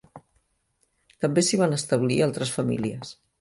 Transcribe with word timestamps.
També 1.25 1.43
s'hi 1.49 1.59
van 1.61 1.77
establir 1.77 2.19
altres 2.29 2.55
famílies. 2.57 3.15